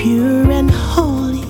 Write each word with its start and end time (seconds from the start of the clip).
pure 0.00 0.50
and 0.50 0.70
holy. 0.70 1.44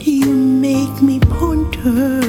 You 0.00 0.32
make 0.32 1.02
me 1.02 1.18
ponder. 1.18 2.20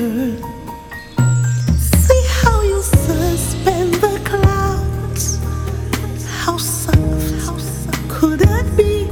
See 1.78 2.24
how 2.42 2.60
you 2.64 2.82
suspend 2.82 3.94
the 4.06 4.20
clouds. 4.26 5.38
How 6.42 6.58
soft 6.58 7.32
how 7.46 7.58
soft, 7.60 8.10
could 8.10 8.40
that 8.40 8.66
be? 8.76 9.06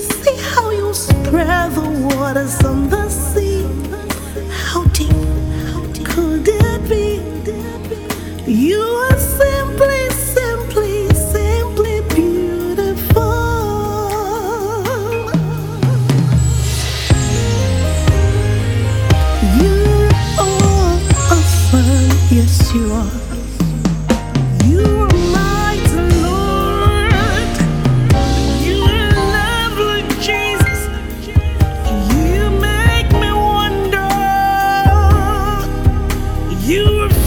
See 0.00 0.36
how 0.54 0.70
you 0.70 0.92
spread 0.92 1.70
the 1.76 1.88
waters 2.08 2.64
on 2.64 2.88
the 2.90 3.01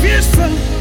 me 0.03 0.74